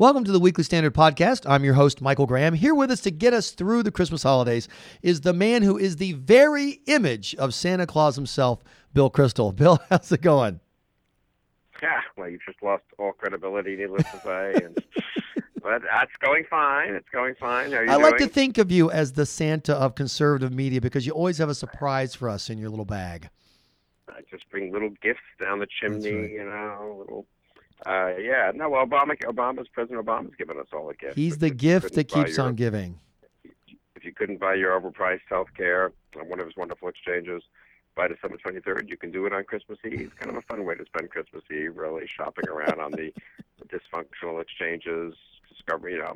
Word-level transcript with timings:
Welcome 0.00 0.22
to 0.22 0.30
the 0.30 0.38
Weekly 0.38 0.62
Standard 0.62 0.94
Podcast. 0.94 1.42
I'm 1.44 1.64
your 1.64 1.74
host, 1.74 2.00
Michael 2.00 2.26
Graham. 2.26 2.54
Here 2.54 2.72
with 2.72 2.92
us 2.92 3.00
to 3.00 3.10
get 3.10 3.34
us 3.34 3.50
through 3.50 3.82
the 3.82 3.90
Christmas 3.90 4.22
holidays 4.22 4.68
is 5.02 5.22
the 5.22 5.32
man 5.32 5.62
who 5.62 5.76
is 5.76 5.96
the 5.96 6.12
very 6.12 6.82
image 6.86 7.34
of 7.34 7.52
Santa 7.52 7.84
Claus 7.84 8.14
himself, 8.14 8.62
Bill 8.94 9.10
Kristol. 9.10 9.52
Bill, 9.56 9.80
how's 9.90 10.12
it 10.12 10.22
going? 10.22 10.60
Yeah, 11.82 12.00
well, 12.16 12.28
you've 12.28 12.44
just 12.46 12.62
lost 12.62 12.84
all 12.96 13.10
credibility, 13.10 13.74
needless 13.74 14.08
to 14.12 14.20
say. 14.20 14.52
And, 14.66 14.76
but 15.64 15.82
that's 15.82 16.12
going 16.20 16.44
fine. 16.48 16.94
It's 16.94 17.08
going 17.12 17.34
fine. 17.34 17.72
How 17.72 17.78
are 17.78 17.84
you 17.84 17.90
I 17.90 17.94
doing? 17.94 18.04
like 18.04 18.18
to 18.18 18.28
think 18.28 18.58
of 18.58 18.70
you 18.70 18.92
as 18.92 19.14
the 19.14 19.26
Santa 19.26 19.74
of 19.74 19.96
conservative 19.96 20.52
media 20.52 20.80
because 20.80 21.06
you 21.06 21.12
always 21.12 21.38
have 21.38 21.48
a 21.48 21.56
surprise 21.56 22.14
for 22.14 22.28
us 22.28 22.50
in 22.50 22.58
your 22.58 22.70
little 22.70 22.84
bag. 22.84 23.30
I 24.08 24.20
just 24.30 24.48
bring 24.48 24.72
little 24.72 24.90
gifts 25.02 25.18
down 25.40 25.58
the 25.58 25.66
chimney, 25.66 26.12
right. 26.12 26.30
you 26.30 26.44
know, 26.44 26.98
little. 27.00 27.26
Uh, 27.86 28.16
yeah, 28.16 28.50
no, 28.54 28.68
well, 28.68 28.84
Obama, 28.84 29.16
Obama's 29.22 29.68
President 29.68 30.04
Obama's 30.04 30.34
given 30.36 30.58
us 30.58 30.66
all 30.72 30.88
a 30.90 30.94
gift. 30.94 31.14
He's 31.14 31.38
the 31.38 31.50
gift 31.50 31.94
that 31.94 32.08
keeps 32.08 32.36
your- 32.36 32.46
on 32.46 32.54
giving. 32.54 32.98
If 33.94 34.04
you 34.04 34.12
couldn't 34.12 34.38
buy 34.38 34.54
your 34.54 34.78
overpriced 34.80 35.22
health 35.28 35.48
care 35.56 35.92
on 36.18 36.28
one 36.28 36.38
of 36.40 36.46
his 36.46 36.56
wonderful 36.56 36.88
exchanges 36.88 37.42
by 37.96 38.06
December 38.06 38.36
23rd, 38.36 38.88
you 38.88 38.96
can 38.96 39.10
do 39.10 39.26
it 39.26 39.32
on 39.32 39.42
Christmas 39.44 39.78
Eve. 39.84 40.00
It's 40.00 40.14
kind 40.14 40.30
of 40.30 40.36
a 40.36 40.42
fun 40.42 40.64
way 40.64 40.76
to 40.76 40.84
spend 40.86 41.10
Christmas 41.10 41.42
Eve, 41.50 41.76
really 41.76 42.06
shopping 42.06 42.48
around 42.48 42.80
on 42.80 42.92
the 42.92 43.12
dysfunctional 43.68 44.40
exchanges, 44.40 45.14
discover, 45.48 45.88
you 45.88 45.98
know, 45.98 46.14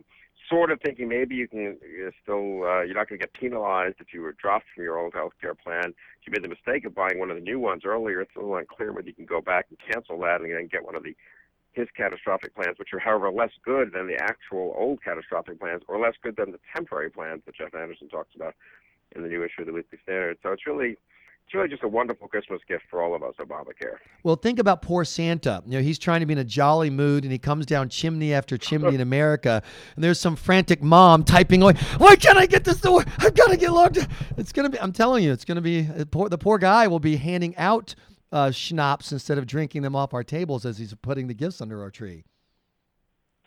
sort 0.49 0.71
of 0.71 0.81
thinking 0.81 1.09
maybe 1.09 1.35
you 1.35 1.49
can 1.49 1.77
uh, 1.83 2.11
still, 2.23 2.63
uh, 2.65 2.83
you're 2.83 2.95
not 2.95 3.09
going 3.09 3.19
to 3.19 3.27
get 3.27 3.33
penalized 3.33 3.97
if 4.01 4.13
you 4.13 4.21
were 4.21 4.33
dropped 4.33 4.67
from 4.75 4.85
your 4.85 4.99
old 4.99 5.15
health 5.15 5.33
care 5.41 5.55
plan. 5.55 5.87
If 6.21 6.27
you 6.27 6.33
made 6.33 6.45
the 6.45 6.49
mistake 6.49 6.85
of 6.85 6.95
buying 6.95 7.19
one 7.19 7.31
of 7.31 7.37
the 7.37 7.43
new 7.43 7.59
ones 7.59 7.83
earlier, 7.85 8.21
it's 8.21 8.35
a 8.37 8.41
little 8.41 8.57
unclear 8.57 8.93
whether 8.93 9.09
you 9.09 9.15
can 9.15 9.27
go 9.27 9.41
back 9.41 9.67
and 9.71 9.79
cancel 9.93 10.19
that 10.21 10.41
and 10.41 10.53
then 10.53 10.69
get 10.71 10.85
one 10.85 10.95
of 10.95 11.03
the 11.03 11.17
his 11.73 11.89
catastrophic 11.97 12.55
plans, 12.55 12.79
which 12.79 12.93
are, 12.93 12.99
however, 12.99 13.31
less 13.31 13.53
good 13.65 13.93
than 13.93 14.07
the 14.07 14.23
actual 14.23 14.75
old 14.77 15.03
catastrophic 15.03 15.59
plans, 15.59 15.83
or 15.89 15.99
less 15.99 16.15
good 16.23 16.37
than 16.37 16.53
the 16.53 16.61
temporary 16.75 17.11
plans 17.11 17.43
that 17.47 17.55
Jeff 17.55 17.75
Anderson 17.75 18.09
talks 18.09 18.35
about 18.35 18.55
in 19.17 19.23
the 19.23 19.29
new 19.29 19.43
issue 19.43 19.61
of 19.63 19.67
the 19.67 19.73
Weekly 19.73 19.99
Standard. 20.03 20.39
So 20.43 20.53
it's 20.53 20.67
really, 20.67 20.97
it's 21.47 21.55
really 21.55 21.69
just 21.69 21.83
a 21.83 21.89
wonderful 21.89 22.29
Christmas 22.29 22.61
gift 22.69 22.85
for 22.91 23.03
all 23.03 23.15
of 23.15 23.23
us, 23.23 23.35
Obamacare. 23.39 23.97
Well, 24.23 24.37
think 24.37 24.59
about 24.59 24.83
poor 24.83 25.05
Santa. 25.05 25.63
You 25.67 25.79
know, 25.79 25.83
he's 25.83 25.99
trying 25.99 26.21
to 26.21 26.27
be 26.27 26.33
in 26.33 26.39
a 26.39 26.45
jolly 26.45 26.91
mood 26.91 27.25
and 27.25 27.33
he 27.33 27.39
comes 27.39 27.65
down 27.65 27.89
chimney 27.89 28.35
after 28.35 28.59
chimney 28.59 28.95
in 28.95 29.01
America. 29.13 29.63
And 29.95 30.05
there's 30.05 30.21
some 30.21 30.37
frantic 30.37 30.83
mom 30.83 31.25
typing 31.25 31.63
away, 31.63 31.75
why 31.99 32.17
can't 32.17 32.39
I 32.39 32.47
get 32.47 32.65
this 32.65 32.81
door? 32.81 33.05
I've 33.19 33.35
got 33.35 33.51
to 33.51 33.57
get 33.57 33.73
logged. 33.73 33.97
in." 33.99 34.07
It's 34.37 34.53
to 34.53 34.69
be, 34.69 34.81
I'm 34.81 34.93
telling 34.93 35.25
you, 35.25 35.33
it's 35.33 35.45
to 35.45 35.61
be, 35.61 35.83
the 35.83 36.07
poor, 36.07 36.29
the 36.29 36.39
poor 36.39 36.59
guy 36.59 36.87
will 36.87 37.01
be 37.01 37.17
handing 37.17 37.57
out 37.57 37.95
uh, 38.33 38.51
schnapps 38.51 39.13
instead 39.13 39.39
of 39.39 39.47
drinking 39.47 39.83
them 39.83 39.95
off 39.95 40.15
our 40.15 40.25
tables 40.25 40.65
as 40.65 40.79
he's 40.79 40.95
putting 41.03 41.27
the 41.29 41.35
gifts 41.35 41.61
under 41.61 41.83
our 41.83 41.91
tree. 41.91 42.25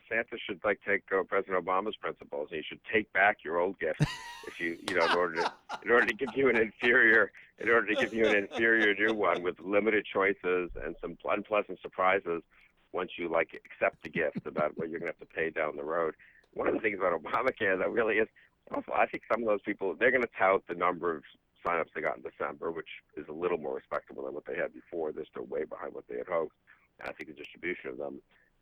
Santa 0.07 0.37
should 0.37 0.59
like 0.63 0.79
take 0.87 1.03
uh, 1.11 1.23
President 1.23 1.65
Obama's 1.65 1.95
principles, 1.95 2.49
and 2.51 2.57
he 2.57 2.63
should 2.63 2.79
take 2.93 3.11
back 3.11 3.37
your 3.43 3.59
old 3.59 3.79
gift 3.79 4.01
if 4.47 4.59
you, 4.59 4.77
you 4.87 4.95
know, 4.95 5.05
in 5.05 5.17
order 5.17 5.35
to, 5.41 5.51
in 5.83 5.91
order 5.91 6.05
to 6.05 6.13
give 6.13 6.29
you 6.35 6.47
an 6.47 6.57
inferior, 6.57 7.31
in 7.59 7.69
order 7.69 7.87
to 7.87 7.95
give 7.95 8.13
you 8.13 8.27
an 8.27 8.35
inferior 8.35 8.93
new 8.93 9.15
one 9.15 9.41
with 9.41 9.59
limited 9.59 10.05
choices 10.05 10.69
and 10.83 10.95
some 11.01 11.17
unpleasant 11.25 11.79
surprises 11.81 12.43
once 12.91 13.11
you 13.17 13.27
like 13.29 13.59
accept 13.65 14.01
the 14.03 14.09
gift 14.09 14.45
about 14.45 14.77
what 14.77 14.89
you're 14.89 14.99
going 14.99 15.11
to 15.11 15.17
have 15.19 15.27
to 15.27 15.35
pay 15.35 15.49
down 15.49 15.75
the 15.75 15.83
road. 15.83 16.13
One 16.53 16.67
of 16.67 16.75
the 16.75 16.79
things 16.79 16.99
about 16.99 17.19
Obamacare 17.19 17.77
that 17.77 17.91
really 17.91 18.17
is, 18.17 18.27
I 18.71 19.05
think 19.07 19.23
some 19.29 19.41
of 19.41 19.47
those 19.47 19.61
people 19.65 19.95
they're 19.99 20.11
going 20.11 20.23
to 20.23 20.29
tout 20.37 20.63
the 20.67 20.75
number 20.75 21.15
of 21.15 21.23
signups 21.65 21.93
they 21.95 22.01
got 22.01 22.17
in 22.17 22.23
December, 22.23 22.71
which 22.71 22.89
is 23.17 23.27
a 23.27 23.33
little 23.33 23.57
more 23.57 23.75
respectable 23.75 24.23
than 24.23 24.33
what 24.33 24.45
they 24.45 24.55
had 24.55 24.73
before. 24.73 25.11
They're 25.11 25.25
still 25.25 25.45
way 25.45 25.63
behind 25.65 25.93
what 25.93 26.07
they 26.07 26.17
had 26.17 26.27
hoped, 26.27 26.55
and 26.99 27.09
I 27.09 27.13
think 27.13 27.29
the 27.29 27.35
distribution 27.35 27.89
of 27.89 27.97
them 27.97 28.21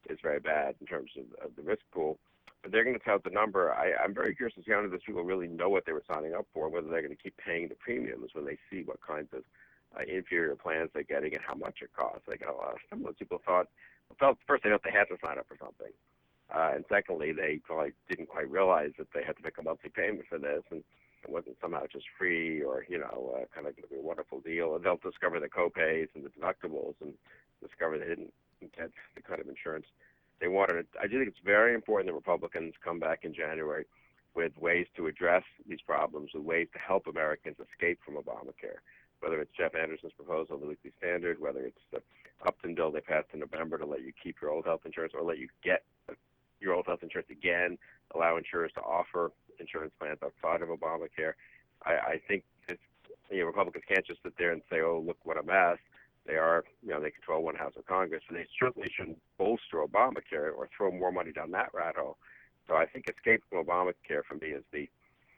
is 0.09 0.19
very 0.21 0.39
bad 0.39 0.75
in 0.81 0.87
terms 0.87 1.11
of, 1.17 1.25
of 1.45 1.55
the 1.55 1.63
risk 1.63 1.83
pool. 1.91 2.17
But 2.61 2.71
they're 2.71 2.83
going 2.85 2.97
to 2.97 3.03
tout 3.03 3.23
the 3.23 3.29
number. 3.29 3.73
I, 3.73 3.91
I'm 4.01 4.13
very 4.13 4.33
curious 4.33 4.55
to 4.55 4.63
see 4.63 4.71
how 4.71 4.77
many 4.77 4.85
of 4.85 4.91
those 4.91 5.03
people 5.05 5.23
really 5.23 5.47
know 5.47 5.69
what 5.69 5.85
they 5.85 5.91
were 5.91 6.03
signing 6.09 6.33
up 6.33 6.47
for, 6.53 6.69
whether 6.69 6.87
they're 6.87 7.01
going 7.01 7.15
to 7.15 7.21
keep 7.21 7.35
paying 7.37 7.67
the 7.67 7.75
premiums 7.75 8.29
when 8.33 8.45
they 8.45 8.57
see 8.71 8.83
what 8.83 9.01
kinds 9.05 9.27
of 9.33 9.43
uh, 9.97 10.03
inferior 10.07 10.55
plans 10.55 10.89
they're 10.93 11.03
getting 11.03 11.33
and 11.33 11.43
how 11.45 11.55
much 11.55 11.81
it 11.81 11.91
costs. 11.93 12.27
Like 12.27 12.41
uh, 12.47 12.53
some 12.89 12.99
of 12.99 13.05
those 13.05 13.15
people 13.19 13.41
thought, 13.45 13.67
felt 14.19 14.37
first 14.47 14.63
they 14.63 14.69
thought 14.69 14.83
they 14.83 14.91
had 14.91 15.05
to 15.05 15.17
sign 15.23 15.37
up 15.37 15.47
for 15.47 15.57
something, 15.57 15.91
uh, 16.55 16.71
and 16.75 16.85
secondly 16.89 17.33
they 17.33 17.59
probably 17.63 17.91
didn't 18.09 18.29
quite 18.29 18.49
realize 18.49 18.91
that 18.97 19.07
they 19.13 19.23
had 19.23 19.35
to 19.37 19.43
make 19.43 19.57
a 19.57 19.63
monthly 19.63 19.89
payment 19.89 20.25
for 20.29 20.37
this, 20.37 20.63
and 20.71 20.83
it 21.23 21.29
wasn't 21.29 21.57
somehow 21.61 21.83
just 21.91 22.05
free 22.17 22.61
or 22.61 22.85
you 22.89 22.99
know 22.99 23.35
uh, 23.35 23.45
kind 23.53 23.67
of 23.67 23.75
going 23.75 23.87
to 23.87 23.93
be 23.93 23.99
a 23.99 24.01
wonderful 24.01 24.39
deal. 24.39 24.75
And 24.75 24.83
they'll 24.83 24.97
discover 24.97 25.39
the 25.39 25.47
copays 25.47 26.07
and 26.15 26.25
the 26.25 26.29
deductibles 26.29 26.95
and 27.01 27.13
discover 27.61 27.97
they 27.97 28.05
didn't 28.05 28.33
get 28.61 28.91
the 29.15 29.21
kind 29.21 29.41
of 29.41 29.47
insurance 29.47 29.85
they 30.39 30.47
wanted. 30.47 30.85
I 31.01 31.07
do 31.07 31.17
think 31.17 31.29
it's 31.29 31.45
very 31.45 31.73
important 31.73 32.07
that 32.09 32.15
Republicans 32.15 32.73
come 32.83 32.99
back 32.99 33.19
in 33.23 33.33
January 33.33 33.85
with 34.35 34.57
ways 34.57 34.87
to 34.97 35.07
address 35.07 35.43
these 35.67 35.81
problems, 35.81 36.31
with 36.33 36.43
ways 36.43 36.67
to 36.73 36.79
help 36.79 37.07
Americans 37.07 37.57
escape 37.59 37.99
from 38.03 38.15
Obamacare. 38.15 38.81
Whether 39.19 39.39
it's 39.39 39.51
Jeff 39.57 39.75
Anderson's 39.75 40.13
proposal, 40.13 40.57
the 40.57 40.67
Weekly 40.67 40.91
Standard, 40.97 41.39
whether 41.39 41.61
it's 41.61 41.79
the 41.91 42.01
Upton 42.45 42.75
bill 42.75 42.91
they 42.91 42.99
passed 42.99 43.27
in 43.33 43.39
November 43.39 43.77
to 43.77 43.85
let 43.85 44.01
you 44.01 44.11
keep 44.21 44.41
your 44.41 44.51
old 44.51 44.65
health 44.65 44.81
insurance 44.85 45.13
or 45.15 45.23
let 45.23 45.37
you 45.37 45.47
get 45.63 45.83
your 46.59 46.73
old 46.73 46.85
health 46.87 47.03
insurance 47.03 47.29
again, 47.29 47.77
allow 48.15 48.37
insurers 48.37 48.71
to 48.73 48.81
offer 48.81 49.31
insurance 49.59 49.93
plans 49.99 50.19
outside 50.23 50.61
of 50.61 50.69
Obamacare. 50.69 51.33
I, 51.85 51.91
I 51.91 52.21
think 52.27 52.43
it's, 52.67 52.81
you 53.29 53.39
know, 53.39 53.45
Republicans 53.45 53.83
can't 53.87 54.05
just 54.05 54.23
sit 54.23 54.33
there 54.37 54.51
and 54.51 54.61
say, 54.69 54.81
"Oh, 54.81 55.03
look 55.05 55.17
what 55.23 55.37
a 55.37 55.43
mess." 55.43 55.77
They 56.25 56.35
are, 56.35 56.63
you 56.81 56.89
know, 56.89 57.01
they 57.01 57.11
control 57.11 57.43
one 57.43 57.55
house 57.55 57.73
of 57.77 57.85
Congress, 57.85 58.23
and 58.29 58.37
they 58.37 58.47
certainly 58.57 58.89
shouldn't 58.95 59.19
bolster 59.37 59.77
Obamacare 59.77 60.55
or 60.55 60.69
throw 60.75 60.89
more 60.91 61.11
money 61.11 61.33
down 61.33 61.51
that 61.51 61.73
rat 61.73 61.97
hole. 61.97 62.17
So 62.67 62.75
I 62.75 62.85
think 62.85 63.05
escape 63.09 63.43
from 63.49 63.65
Obamacare 63.65 64.23
for 64.27 64.35
me 64.35 64.47
is 64.47 64.63
the 64.71 64.89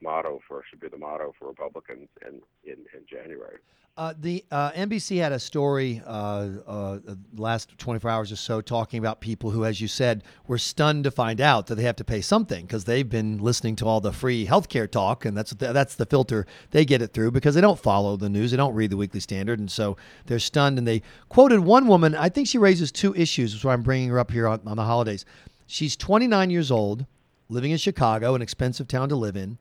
motto 0.06 0.40
for 0.48 0.64
should 0.70 0.80
be 0.80 0.88
the 0.88 0.98
motto 0.98 1.34
for 1.38 1.48
Republicans 1.48 2.08
in 2.22 2.42
in, 2.64 2.80
in 2.94 3.06
January. 3.10 3.58
Uh, 3.98 4.14
the 4.20 4.44
uh, 4.52 4.72
NBC 4.72 5.22
had 5.22 5.32
a 5.32 5.40
story 5.40 6.02
uh, 6.06 6.50
uh, 6.68 7.00
last 7.38 7.78
24 7.78 8.12
hours 8.12 8.30
or 8.30 8.36
so 8.36 8.60
talking 8.60 9.00
about 9.00 9.22
people 9.22 9.52
who, 9.52 9.64
as 9.64 9.80
you 9.80 9.88
said, 9.88 10.22
were 10.48 10.58
stunned 10.58 11.06
to 11.06 11.12
find 11.12 11.40
out 11.40 11.68
that 11.68 11.76
they 11.76 11.84
have 11.84 11.96
to 11.96 12.04
pay 12.04 12.20
something 12.20 12.66
because 12.66 12.84
they've 12.84 13.10
been 13.10 13.38
listening 13.38 13.74
to 13.74 13.86
all 13.86 14.02
the 14.02 14.12
free 14.12 14.48
healthcare 14.48 14.92
talk, 14.92 15.24
and 15.24 15.38
that's 15.38 15.52
the, 15.52 15.72
that's 15.72 15.96
the 15.96 16.06
filter 16.06 16.46
they 16.72 16.84
get 16.84 17.02
it 17.02 17.14
through 17.14 17.32
because 17.32 17.56
they 17.56 17.62
don't 17.62 17.80
follow 17.80 18.18
the 18.18 18.28
news, 18.28 18.52
they 18.52 18.58
don't 18.58 18.76
read 18.76 18.90
the 18.90 18.98
Weekly 18.98 19.22
Standard, 19.22 19.60
and 19.60 19.72
so 19.72 19.96
they're 20.26 20.40
stunned. 20.40 20.78
And 20.78 20.86
they 20.86 21.02
quoted 21.30 21.62
one 21.62 21.88
woman. 21.88 22.16
I 22.16 22.28
think 22.28 22.50
she 22.50 22.58
raises 22.58 22.92
two 22.92 23.16
issues, 23.16 23.54
which 23.54 23.62
is 23.62 23.64
why 23.64 23.72
I'm 23.72 23.82
bringing 23.82 24.10
her 24.10 24.20
up 24.20 24.30
here 24.30 24.46
on, 24.46 24.60
on 24.66 24.76
the 24.76 24.84
holidays. 24.84 25.24
She's 25.68 25.96
29 25.96 26.50
years 26.50 26.70
old, 26.70 27.06
living 27.48 27.72
in 27.72 27.78
Chicago, 27.78 28.36
an 28.36 28.42
expensive 28.42 28.90
town 28.90 29.08
to 29.08 29.16
live 29.16 29.38
in. 29.38 29.58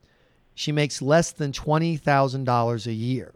She 0.55 0.71
makes 0.71 1.01
less 1.01 1.31
than 1.31 1.51
twenty 1.51 1.97
thousand 1.97 2.45
dollars 2.45 2.87
a 2.87 2.93
year. 2.93 3.33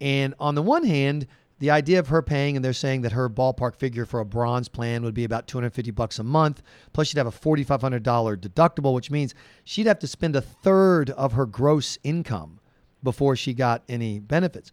And 0.00 0.34
on 0.40 0.56
the 0.56 0.62
one 0.62 0.84
hand, 0.84 1.28
the 1.60 1.70
idea 1.70 2.00
of 2.00 2.08
her 2.08 2.22
paying, 2.22 2.56
and 2.56 2.64
they're 2.64 2.72
saying 2.72 3.02
that 3.02 3.12
her 3.12 3.30
ballpark 3.30 3.76
figure 3.76 4.04
for 4.04 4.18
a 4.18 4.24
bronze 4.24 4.68
plan 4.68 5.04
would 5.04 5.14
be 5.14 5.22
about 5.22 5.46
250 5.46 5.92
bucks 5.92 6.18
a 6.18 6.24
month. 6.24 6.60
Plus, 6.92 7.06
she'd 7.06 7.18
have 7.18 7.28
a 7.28 7.30
$4,500 7.30 8.02
deductible, 8.36 8.94
which 8.94 9.12
means 9.12 9.32
she'd 9.62 9.86
have 9.86 10.00
to 10.00 10.08
spend 10.08 10.34
a 10.34 10.40
third 10.40 11.10
of 11.10 11.34
her 11.34 11.46
gross 11.46 11.98
income 12.02 12.58
before 13.04 13.36
she 13.36 13.54
got 13.54 13.84
any 13.88 14.18
benefits. 14.18 14.72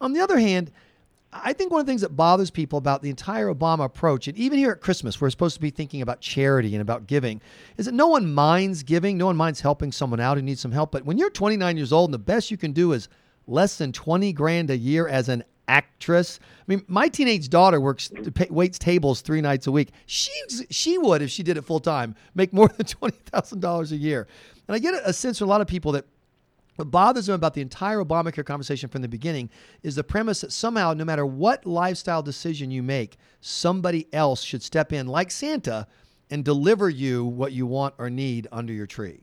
On 0.00 0.14
the 0.14 0.20
other 0.20 0.38
hand, 0.38 0.70
I 1.32 1.52
think 1.52 1.70
one 1.70 1.80
of 1.80 1.86
the 1.86 1.90
things 1.90 2.00
that 2.00 2.16
bothers 2.16 2.50
people 2.50 2.78
about 2.78 3.02
the 3.02 3.10
entire 3.10 3.52
Obama 3.52 3.84
approach, 3.84 4.26
and 4.26 4.36
even 4.36 4.58
here 4.58 4.72
at 4.72 4.80
Christmas, 4.80 5.20
we're 5.20 5.30
supposed 5.30 5.54
to 5.54 5.60
be 5.60 5.70
thinking 5.70 6.02
about 6.02 6.20
charity 6.20 6.74
and 6.74 6.82
about 6.82 7.06
giving, 7.06 7.40
is 7.76 7.86
that 7.86 7.94
no 7.94 8.08
one 8.08 8.32
minds 8.34 8.82
giving, 8.82 9.16
no 9.16 9.26
one 9.26 9.36
minds 9.36 9.60
helping 9.60 9.92
someone 9.92 10.18
out 10.18 10.36
who 10.36 10.42
needs 10.42 10.60
some 10.60 10.72
help. 10.72 10.90
But 10.90 11.04
when 11.04 11.18
you're 11.18 11.30
29 11.30 11.76
years 11.76 11.92
old 11.92 12.08
and 12.08 12.14
the 12.14 12.18
best 12.18 12.50
you 12.50 12.56
can 12.56 12.72
do 12.72 12.92
is 12.92 13.08
less 13.46 13.78
than 13.78 13.92
20 13.92 14.32
grand 14.32 14.70
a 14.70 14.76
year 14.76 15.06
as 15.06 15.28
an 15.28 15.44
actress. 15.70 16.40
I 16.42 16.64
mean, 16.66 16.84
my 16.88 17.08
teenage 17.08 17.48
daughter 17.48 17.80
works 17.80 18.10
waits 18.50 18.78
tables 18.78 19.20
three 19.20 19.40
nights 19.40 19.68
a 19.68 19.72
week. 19.72 19.90
She 20.06 20.32
she 20.68 20.98
would 20.98 21.22
if 21.22 21.30
she 21.30 21.44
did 21.44 21.56
it 21.56 21.64
full 21.64 21.78
time 21.78 22.16
make 22.34 22.52
more 22.52 22.68
than 22.68 22.86
twenty 22.86 23.16
thousand 23.26 23.60
dollars 23.60 23.92
a 23.92 23.96
year. 23.96 24.26
And 24.66 24.74
I 24.74 24.78
get 24.80 24.94
a 25.04 25.12
sense 25.12 25.38
from 25.38 25.48
a 25.48 25.50
lot 25.50 25.60
of 25.60 25.68
people 25.68 25.92
that 25.92 26.06
what 26.80 26.90
bothers 26.90 27.26
them 27.26 27.34
about 27.34 27.54
the 27.54 27.60
entire 27.60 28.02
Obamacare 28.02 28.44
conversation 28.44 28.88
from 28.88 29.02
the 29.02 29.08
beginning 29.08 29.50
is 29.82 29.94
the 29.94 30.02
premise 30.02 30.40
that 30.40 30.50
somehow, 30.50 30.94
no 30.94 31.04
matter 31.04 31.26
what 31.26 31.64
lifestyle 31.66 32.22
decision 32.22 32.70
you 32.70 32.82
make, 32.82 33.18
somebody 33.40 34.08
else 34.12 34.42
should 34.42 34.62
step 34.62 34.92
in, 34.92 35.06
like 35.06 35.30
Santa, 35.30 35.86
and 36.30 36.44
deliver 36.44 36.88
you 36.88 37.24
what 37.24 37.52
you 37.52 37.66
want 37.66 37.94
or 37.98 38.08
need 38.08 38.48
under 38.50 38.72
your 38.72 38.86
tree. 38.86 39.20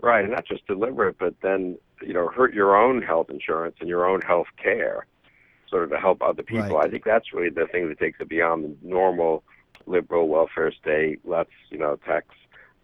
Right, 0.00 0.24
and 0.24 0.32
not 0.32 0.46
just 0.46 0.66
deliver 0.66 1.08
it, 1.08 1.16
but 1.18 1.34
then 1.42 1.76
you 2.00 2.14
know 2.14 2.28
hurt 2.28 2.54
your 2.54 2.76
own 2.76 3.02
health 3.02 3.28
insurance 3.28 3.76
and 3.80 3.88
your 3.88 4.08
own 4.08 4.22
health 4.22 4.46
care, 4.62 5.06
sort 5.68 5.82
of 5.82 5.90
to 5.90 5.98
help 5.98 6.22
other 6.22 6.42
people. 6.42 6.76
Right. 6.76 6.86
I 6.86 6.90
think 6.90 7.04
that's 7.04 7.34
really 7.34 7.50
the 7.50 7.66
thing 7.66 7.88
that 7.88 7.98
takes 7.98 8.18
it 8.20 8.28
beyond 8.28 8.64
the 8.64 8.76
normal 8.82 9.42
liberal 9.86 10.28
welfare 10.28 10.72
state. 10.72 11.20
Let's 11.24 11.50
you 11.68 11.78
know 11.78 11.96
tax 12.06 12.28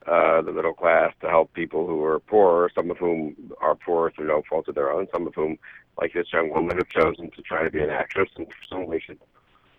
uh, 0.07 0.41
the 0.43 0.53
middle 0.53 0.73
class 0.75 1.13
to 1.21 1.29
help 1.29 1.53
people 1.53 1.87
who 1.87 2.03
are 2.05 2.21
poorer, 2.21 2.71
some 2.75 2.91
of 2.91 2.97
whom 2.99 3.35
are 3.61 3.75
poor 3.75 4.11
through 4.13 4.29
no 4.29 4.43
fault 4.49 4.69
of 4.69 4.75
their 4.75 4.93
own, 4.93 5.07
some 5.13 5.27
of 5.27 5.35
whom, 5.35 5.59
like 6.01 6.13
this 6.13 6.33
young 6.33 6.51
woman, 6.51 6.77
have 6.79 6.89
chosen 6.89 7.31
to 7.33 7.43
try 7.43 7.63
to 7.65 7.71
be 7.71 7.81
an 7.83 7.91
actress 7.91 8.29
and 8.37 8.47
presumably 8.49 9.01
should, 9.01 9.19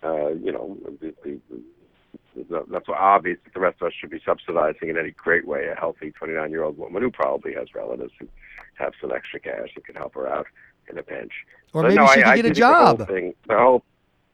uh, 0.04 0.30
you 0.30 0.52
know, 0.52 0.78
be, 1.00 1.14
be, 1.24 1.40
not, 2.50 2.86
so 2.86 2.94
obvious 2.94 3.38
that 3.44 3.54
the 3.54 3.60
rest 3.60 3.78
of 3.82 3.88
us 3.88 3.94
should 4.00 4.10
be 4.10 4.22
subsidizing 4.26 4.90
in 4.90 4.98
any 4.98 5.12
great 5.12 5.48
way 5.48 5.68
a 5.68 5.76
healthy 5.76 6.12
29 6.12 6.52
year 6.52 6.64
old 6.64 6.78
woman 6.78 7.02
who 7.02 7.10
probably 7.10 7.54
has 7.54 7.74
relatives 7.74 8.12
who 8.20 8.28
have 8.76 8.94
some 9.02 9.12
extra 9.12 9.40
cash 9.40 9.70
and 9.76 9.84
can 9.86 9.96
help 9.96 10.14
her 10.14 10.28
out 10.28 10.46
in 10.90 10.98
a 10.98 11.04
pinch. 11.04 11.32
Or 11.74 11.82
But 11.84 11.90
maybe 11.90 11.96
no, 12.02 12.08
she 12.08 12.22
I, 12.24 12.36
could 12.36 12.44
get 12.44 12.46
a 12.46 12.54
do 12.54 12.54
think 12.54 12.56
the 12.60 12.74
whole 12.76 12.98
job. 12.98 13.08
thing- 13.08 13.34
the 13.48 13.58
whole, 13.58 13.84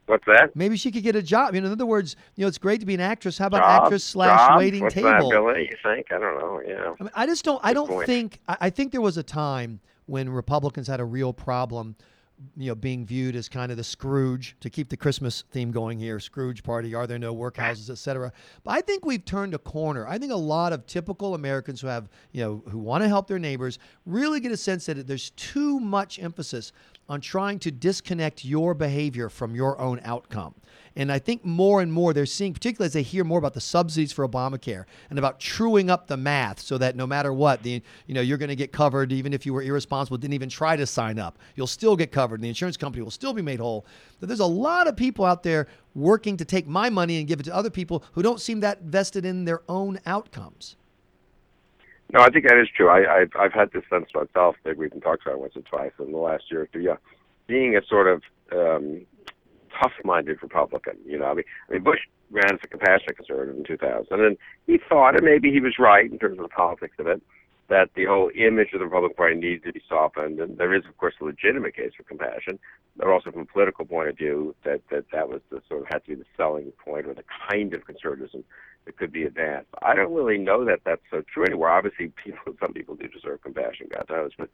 what's 0.05 0.25
that? 0.25 0.55
Maybe 0.55 0.77
she 0.77 0.91
could 0.91 1.03
get 1.03 1.15
a 1.15 1.21
job. 1.21 1.55
You 1.55 1.61
know, 1.61 1.67
in 1.67 1.73
other 1.73 1.85
words, 1.85 2.15
you 2.35 2.43
know, 2.43 2.47
it's 2.47 2.57
great 2.57 2.79
to 2.79 2.85
be 2.85 2.93
an 2.93 2.99
actress. 2.99 3.37
How 3.37 3.47
about 3.47 3.61
Job? 3.61 3.83
actress 3.83 4.03
slash 4.03 4.49
Job? 4.49 4.57
waiting 4.57 4.83
What's 4.83 4.95
table? 4.95 5.09
That, 5.09 5.29
Billy? 5.29 5.69
You 5.71 5.77
think? 5.83 6.11
I 6.11 6.19
don't 6.19 6.39
know. 6.39 6.61
Yeah. 6.65 6.93
I 6.99 7.03
mean, 7.03 7.11
I 7.15 7.25
just 7.25 7.45
don't. 7.45 7.59
I 7.63 7.73
don't 7.73 7.87
point. 7.87 8.07
think. 8.07 8.39
I, 8.47 8.57
I 8.61 8.69
think 8.69 8.91
there 8.91 9.01
was 9.01 9.17
a 9.17 9.23
time 9.23 9.79
when 10.05 10.29
Republicans 10.29 10.87
had 10.87 10.99
a 10.99 11.05
real 11.05 11.31
problem, 11.31 11.95
you 12.57 12.67
know, 12.67 12.75
being 12.75 13.05
viewed 13.05 13.37
as 13.37 13.47
kind 13.47 13.71
of 13.71 13.77
the 13.77 13.83
Scrooge 13.83 14.57
to 14.59 14.69
keep 14.69 14.89
the 14.89 14.97
Christmas 14.97 15.45
theme 15.51 15.71
going 15.71 15.97
here. 15.97 16.19
Scrooge 16.19 16.61
party. 16.61 16.93
Are 16.93 17.07
there 17.07 17.19
no 17.19 17.33
workhouses, 17.33 17.89
et 17.89 17.97
cetera? 17.97 18.33
But 18.65 18.71
I 18.71 18.81
think 18.81 19.05
we've 19.05 19.23
turned 19.23 19.53
a 19.53 19.59
corner. 19.59 20.05
I 20.05 20.17
think 20.17 20.33
a 20.33 20.35
lot 20.35 20.73
of 20.73 20.85
typical 20.85 21.35
Americans 21.35 21.79
who 21.79 21.87
have, 21.87 22.09
you 22.33 22.43
know, 22.43 22.63
who 22.69 22.79
want 22.79 23.03
to 23.03 23.07
help 23.07 23.27
their 23.27 23.39
neighbors 23.39 23.79
really 24.05 24.41
get 24.41 24.51
a 24.51 24.57
sense 24.57 24.85
that 24.87 25.07
there's 25.07 25.29
too 25.31 25.79
much 25.79 26.21
emphasis 26.21 26.73
on 27.09 27.21
trying 27.21 27.59
to 27.59 27.71
disconnect 27.71 28.45
your 28.45 28.73
behavior 28.73 29.29
from 29.29 29.55
your 29.55 29.79
own 29.79 29.99
outcome. 30.03 30.55
And 30.95 31.11
I 31.11 31.19
think 31.19 31.43
more 31.43 31.81
and 31.81 31.91
more 31.91 32.13
they're 32.13 32.25
seeing, 32.25 32.53
particularly 32.53 32.85
as 32.85 32.93
they 32.93 33.01
hear 33.01 33.23
more 33.23 33.39
about 33.39 33.55
the 33.55 33.61
subsidies 33.61 34.11
for 34.11 34.27
Obamacare 34.27 34.85
and 35.09 35.17
about 35.17 35.39
truing 35.39 35.89
up 35.89 36.07
the 36.07 36.17
math 36.17 36.59
so 36.59 36.77
that 36.77 36.95
no 36.95 37.07
matter 37.07 37.33
what, 37.33 37.63
the 37.63 37.81
you 38.05 38.13
know 38.13 38.21
you're 38.21 38.37
going 38.37 38.49
to 38.49 38.55
get 38.55 38.71
covered 38.71 39.11
even 39.11 39.33
if 39.33 39.45
you 39.45 39.53
were 39.53 39.63
irresponsible, 39.63 40.17
didn't 40.17 40.35
even 40.35 40.49
try 40.49 40.75
to 40.75 40.85
sign 40.85 41.17
up. 41.17 41.39
You'll 41.55 41.67
still 41.67 41.95
get 41.95 42.11
covered, 42.11 42.35
and 42.35 42.43
the 42.43 42.49
insurance 42.49 42.77
company 42.77 43.03
will 43.03 43.11
still 43.11 43.33
be 43.33 43.41
made 43.41 43.59
whole. 43.59 43.85
That 44.19 44.27
there's 44.27 44.39
a 44.39 44.45
lot 44.45 44.87
of 44.87 44.95
people 44.95 45.25
out 45.25 45.41
there 45.41 45.67
working 45.95 46.37
to 46.37 46.45
take 46.45 46.67
my 46.67 46.89
money 46.89 47.17
and 47.17 47.27
give 47.27 47.39
it 47.39 47.43
to 47.43 47.55
other 47.55 47.71
people 47.71 48.03
who 48.13 48.21
don't 48.21 48.39
seem 48.39 48.59
that 48.59 48.83
vested 48.83 49.25
in 49.25 49.45
their 49.45 49.61
own 49.67 49.99
outcomes. 50.05 50.75
No, 52.13 52.21
I 52.21 52.29
think 52.29 52.47
that 52.47 52.59
is 52.59 52.67
true. 52.75 52.89
I, 52.89 53.21
I've 53.21 53.31
I've 53.37 53.53
had 53.53 53.71
this 53.73 53.83
sense 53.89 54.05
myself. 54.13 54.55
Maybe 54.63 54.77
we 54.77 54.89
can 54.89 55.01
talk 55.01 55.19
about 55.25 55.33
it 55.33 55.39
once 55.39 55.53
or 55.55 55.63
twice 55.63 55.91
in 55.99 56.11
the 56.11 56.17
last 56.19 56.43
year 56.51 56.61
or 56.61 56.67
two. 56.67 56.79
Yeah, 56.79 56.97
being 57.47 57.75
a 57.75 57.81
sort 57.87 58.07
of 58.07 58.21
um, 58.51 59.01
tough-minded 59.81 60.37
Republican. 60.43 60.97
You 61.05 61.17
know, 61.17 61.25
I 61.25 61.33
mean, 61.33 61.45
I 61.69 61.73
mean, 61.73 61.83
Bush 61.83 61.99
ran 62.29 62.53
as 62.53 62.59
a 62.63 62.67
compassionate 62.67 63.17
conservative 63.17 63.57
in 63.57 63.63
2000, 63.63 64.07
and 64.11 64.37
he 64.67 64.77
thought, 64.87 65.15
and 65.15 65.25
maybe 65.25 65.51
he 65.51 65.59
was 65.59 65.73
right 65.79 66.09
in 66.09 66.19
terms 66.19 66.37
of 66.37 66.43
the 66.43 66.49
politics 66.49 66.95
of 66.99 67.07
it, 67.07 67.19
that 67.69 67.89
the 67.95 68.05
whole 68.05 68.29
image 68.35 68.69
of 68.73 68.79
the 68.79 68.85
Republican 68.85 69.15
Party 69.15 69.35
needed 69.35 69.63
to 69.63 69.73
be 69.73 69.81
softened. 69.89 70.39
And 70.39 70.59
there 70.59 70.75
is, 70.75 70.83
of 70.87 70.95
course, 70.97 71.15
a 71.19 71.25
legitimate 71.25 71.75
case 71.75 71.93
for 71.97 72.03
compassion, 72.03 72.59
but 72.95 73.07
also 73.07 73.31
from 73.31 73.41
a 73.41 73.45
political 73.45 73.85
point 73.85 74.09
of 74.09 74.17
view, 74.17 74.53
that 74.63 74.81
that 74.91 75.05
that 75.11 75.29
was 75.29 75.41
the 75.49 75.63
sort 75.67 75.81
of 75.81 75.87
had 75.87 76.03
to 76.05 76.09
be 76.09 76.15
the 76.15 76.25
selling 76.37 76.71
point 76.73 77.07
or 77.07 77.15
the 77.15 77.25
kind 77.49 77.73
of 77.73 77.87
conservatism 77.87 78.43
that 78.85 78.97
could 78.97 79.11
be 79.11 79.23
advanced. 79.23 79.69
I 79.81 79.95
don't 79.95 80.13
really 80.13 80.37
know 80.37 80.65
that 80.65 80.81
that's 80.85 81.01
so 81.09 81.21
true 81.33 81.45
anymore. 81.45 81.69
Obviously, 81.69 82.11
people, 82.23 82.53
some 82.61 82.73
people 82.73 82.95
do 82.95 83.07
deserve 83.07 83.41
compassion, 83.41 83.87
God 83.93 84.05
knows, 84.09 84.31
but 84.37 84.49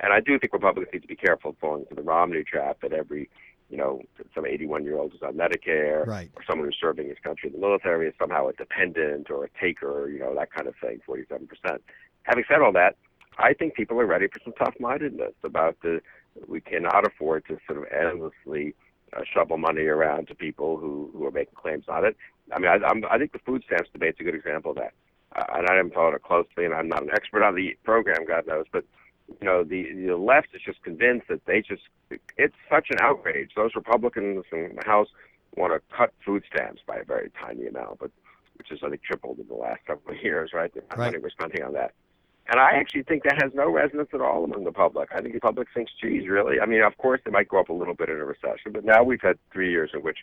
and 0.00 0.12
I 0.12 0.20
do 0.20 0.38
think 0.38 0.52
Republicans 0.52 0.92
need 0.92 1.02
to 1.02 1.08
be 1.08 1.16
careful 1.16 1.56
falling 1.60 1.82
into 1.82 1.96
the 1.96 2.02
Romney 2.02 2.44
trap 2.44 2.78
that 2.82 2.92
every, 2.92 3.28
you 3.68 3.76
know, 3.76 4.00
some 4.34 4.46
81 4.46 4.84
year 4.84 4.96
old 4.96 5.12
who's 5.12 5.22
on 5.22 5.34
Medicare 5.34 6.06
Right. 6.06 6.30
or 6.36 6.42
someone 6.48 6.68
who's 6.68 6.78
serving 6.80 7.08
his 7.08 7.18
country 7.22 7.48
in 7.48 7.52
the 7.52 7.58
military 7.66 8.08
is 8.08 8.14
somehow 8.18 8.48
a 8.48 8.52
dependent 8.52 9.30
or 9.30 9.44
a 9.44 9.48
taker, 9.60 10.08
you 10.08 10.20
know, 10.20 10.34
that 10.34 10.52
kind 10.52 10.68
of 10.68 10.74
thing, 10.80 11.00
47%. 11.08 11.48
Having 12.22 12.44
said 12.48 12.60
all 12.60 12.72
that, 12.72 12.96
I 13.38 13.54
think 13.54 13.74
people 13.74 14.00
are 14.00 14.06
ready 14.06 14.26
for 14.28 14.40
some 14.44 14.52
tough 14.52 14.74
mindedness 14.80 15.32
about 15.42 15.76
the, 15.82 16.00
we 16.46 16.60
cannot 16.60 17.06
afford 17.06 17.46
to 17.46 17.58
sort 17.66 17.78
of 17.78 17.84
endlessly 17.92 18.74
uh, 19.16 19.22
shovel 19.32 19.58
money 19.58 19.82
around 19.86 20.28
to 20.28 20.34
people 20.34 20.76
who, 20.76 21.10
who 21.12 21.26
are 21.26 21.30
making 21.30 21.54
claims 21.54 21.84
on 21.88 22.04
it. 22.04 22.16
I 22.52 22.58
mean, 22.58 22.70
I, 22.70 22.86
I'm, 22.86 23.04
I 23.10 23.18
think 23.18 23.32
the 23.32 23.38
food 23.40 23.62
stamps 23.66 23.90
debate's 23.92 24.20
a 24.20 24.24
good 24.24 24.34
example 24.34 24.70
of 24.72 24.76
that. 24.78 24.92
Uh, 25.36 25.44
and 25.54 25.66
I 25.68 25.74
haven't 25.76 25.94
followed 25.94 26.14
it 26.14 26.22
closely, 26.22 26.64
and 26.64 26.74
I'm 26.74 26.88
not 26.88 27.02
an 27.02 27.10
expert 27.12 27.42
on 27.42 27.54
the 27.54 27.76
program, 27.84 28.24
God 28.26 28.46
knows, 28.46 28.64
but 28.72 28.84
you 29.40 29.46
know, 29.46 29.62
the 29.62 29.92
the 30.06 30.16
left 30.16 30.48
is 30.54 30.62
just 30.64 30.82
convinced 30.82 31.28
that 31.28 31.44
they 31.44 31.60
just 31.60 31.82
it's 32.38 32.56
such 32.70 32.86
an 32.90 32.96
outrage. 33.00 33.50
Those 33.54 33.74
Republicans 33.74 34.44
in 34.52 34.76
the 34.76 34.86
House 34.86 35.08
want 35.56 35.74
to 35.74 35.96
cut 35.96 36.14
food 36.24 36.44
stamps 36.52 36.80
by 36.86 36.96
a 36.96 37.04
very 37.04 37.30
tiny 37.38 37.66
amount, 37.66 37.98
but 37.98 38.10
which 38.56 38.72
is 38.72 38.80
I 38.82 38.88
think 38.88 39.02
tripled 39.02 39.38
in 39.38 39.46
the 39.46 39.54
last 39.54 39.84
couple 39.86 40.14
of 40.14 40.22
years, 40.22 40.52
right? 40.54 40.72
The 40.72 40.80
amount 40.80 40.92
of 40.92 40.98
Right. 40.98 41.12
money 41.12 41.18
we're 41.22 41.30
spending 41.30 41.62
on 41.62 41.74
that. 41.74 41.92
And 42.50 42.58
I 42.58 42.70
actually 42.72 43.02
think 43.02 43.24
that 43.24 43.42
has 43.42 43.52
no 43.54 43.70
resonance 43.70 44.08
at 44.14 44.22
all 44.22 44.42
among 44.42 44.64
the 44.64 44.72
public. 44.72 45.10
I 45.14 45.20
think 45.20 45.34
the 45.34 45.40
public 45.40 45.68
thinks, 45.74 45.92
geez, 46.00 46.26
really? 46.26 46.58
I 46.60 46.64
mean, 46.64 46.82
of 46.82 46.96
course, 46.96 47.20
it 47.26 47.32
might 47.32 47.48
go 47.48 47.60
up 47.60 47.68
a 47.68 47.74
little 47.74 47.92
bit 47.92 48.08
in 48.08 48.16
a 48.16 48.24
recession, 48.24 48.72
but 48.72 48.86
now 48.86 49.02
we've 49.02 49.20
had 49.20 49.38
three 49.52 49.70
years 49.70 49.90
in 49.92 50.00
which 50.00 50.16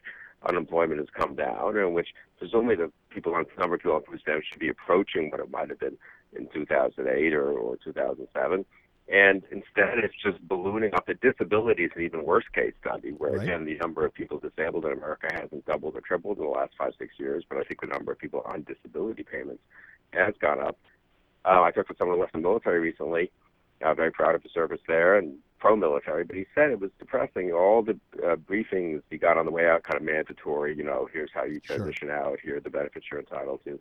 unemployment 0.47 1.00
has 1.00 1.09
come 1.15 1.36
down, 1.36 1.69
and 1.77 1.88
in 1.88 1.94
which 1.94 2.09
presumably 2.38 2.75
the 2.75 2.92
people 3.09 3.33
on 3.33 3.45
number 3.57 3.80
on 3.92 4.03
food 4.03 4.19
stamps 4.21 4.47
should 4.50 4.59
be 4.59 4.69
approaching 4.69 5.30
what 5.30 5.39
it 5.39 5.50
might 5.51 5.69
have 5.69 5.80
been 5.80 5.97
in 6.36 6.47
2008 6.53 7.33
or, 7.33 7.51
or 7.51 7.77
2007. 7.83 8.65
And 9.07 9.44
instead, 9.51 10.00
it's 10.03 10.15
just 10.24 10.45
ballooning 10.47 10.94
up. 10.95 11.06
The 11.06 11.13
disability 11.13 11.83
is 11.86 11.92
an 11.95 12.01
even 12.01 12.25
worse 12.25 12.45
case 12.53 12.74
study, 12.81 13.12
where 13.12 13.33
Right. 13.33 13.44
again, 13.44 13.65
the 13.65 13.75
number 13.75 14.03
of 14.06 14.13
people 14.13 14.39
disabled 14.39 14.86
in 14.86 14.94
America 14.94 15.27
hasn't 15.31 15.65
doubled 15.65 15.95
or 15.95 16.01
tripled 16.01 16.38
in 16.39 16.44
the 16.44 16.50
last 16.50 16.74
five, 16.77 16.94
six 16.97 17.13
years, 17.19 17.44
but 17.47 17.59
I 17.59 17.63
think 17.63 17.81
the 17.81 17.88
number 17.88 18.12
of 18.12 18.18
people 18.18 18.42
on 18.45 18.63
disability 18.63 19.24
payments 19.24 19.62
has 20.13 20.33
gone 20.39 20.59
up. 20.59 20.77
Uh, 21.45 21.62
I 21.62 21.71
talked 21.71 21.89
with 21.89 22.00
someone 22.00 22.18
who 22.18 22.21
left 22.21 22.33
the 22.33 22.39
military 22.39 22.80
recently. 22.80 23.31
Uh, 23.83 23.94
very 23.94 24.12
proud 24.12 24.33
of 24.33 24.42
his 24.42 24.53
service 24.53 24.80
there 24.88 25.18
and 25.18 25.38
pro-military, 25.66 26.24
but 26.24 26.36
he 26.36 26.46
said 26.54 26.70
it 26.70 26.80
was 26.80 26.92
depressing. 27.00 27.52
All 27.52 27.82
the 27.82 27.98
uh, 28.24 28.36
briefings 28.36 29.02
he 29.10 29.18
got 29.18 29.36
on 29.36 29.46
the 29.46 29.52
way 29.52 29.68
out, 29.68 29.82
kind 29.82 29.98
of 29.98 30.04
mandatory. 30.04 30.78
You 30.78 30.84
know, 30.84 31.10
here's 31.12 31.32
how 31.34 31.44
you 31.44 31.60
Sure. 31.64 31.78
transition 31.78 32.12
out. 32.12 32.40
Here 32.40 32.58
are 32.58 32.60
the 32.60 32.70
benefits 32.70 33.08
you're 33.10 33.20
entitled 33.20 33.62
to. 33.66 33.80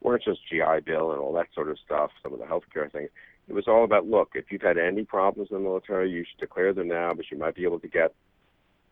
weren't 0.00 0.24
just 0.24 0.40
GI 0.48 0.80
Bill 0.84 1.12
and 1.12 1.20
all 1.20 1.32
that 1.34 1.46
sort 1.54 1.68
of 1.70 1.78
stuff. 1.78 2.10
Some 2.22 2.32
of 2.32 2.40
the 2.40 2.46
healthcare 2.46 2.90
things. 2.90 3.10
It 3.48 3.52
was 3.52 3.68
all 3.68 3.84
about 3.84 4.06
look. 4.08 4.30
If 4.34 4.50
you've 4.50 4.62
had 4.62 4.76
any 4.76 5.04
problems 5.04 5.50
in 5.50 5.58
the 5.58 5.62
military, 5.62 6.10
you 6.10 6.24
should 6.24 6.40
declare 6.40 6.72
them 6.72 6.88
now, 6.88 7.12
but 7.14 7.30
you 7.30 7.38
might 7.38 7.54
be 7.54 7.62
able 7.62 7.78
to 7.80 7.88
get 7.88 8.12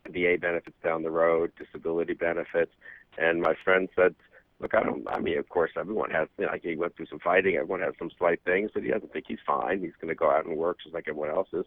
VA 0.07 0.37
benefits 0.39 0.77
down 0.81 1.03
the 1.03 1.11
road, 1.11 1.51
disability 1.57 2.13
benefits. 2.13 2.71
And 3.17 3.41
my 3.41 3.55
friend 3.65 3.89
said, 3.97 4.15
look, 4.59 4.73
I 4.75 4.83
don't. 4.83 5.05
I 5.09 5.19
mean, 5.19 5.37
of 5.37 5.49
course, 5.49 5.71
everyone 5.77 6.11
has. 6.11 6.27
You 6.37 6.45
know, 6.45 6.51
like 6.51 6.61
he 6.63 6.75
went 6.75 6.95
through 6.95 7.07
some 7.07 7.19
fighting. 7.19 7.55
Everyone 7.55 7.81
has 7.81 7.93
some 7.99 8.11
slight 8.17 8.41
things, 8.45 8.71
but 8.73 8.83
he 8.83 8.89
doesn't 8.91 9.11
think 9.11 9.25
he's 9.27 9.39
fine. 9.45 9.81
He's 9.81 9.95
going 9.99 10.09
to 10.09 10.15
go 10.15 10.29
out 10.29 10.45
and 10.45 10.57
work 10.57 10.77
just 10.83 10.93
like 10.93 11.05
everyone 11.07 11.29
else 11.31 11.49
is. 11.53 11.65